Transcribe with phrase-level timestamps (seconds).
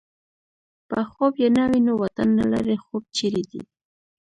[0.89, 3.61] په خوب يې نه وینو وطن نه لرې خوب چېرې دی